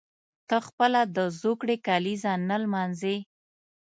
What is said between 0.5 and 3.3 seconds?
خپله د زوکړې کلیزه نه لمانځي.